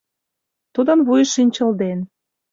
[0.73, 1.99] Тудын вуйыш шинчылден